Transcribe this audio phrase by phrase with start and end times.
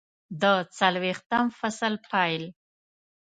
[0.41, 0.43] د
[0.77, 2.43] څلویښتم فصل پیل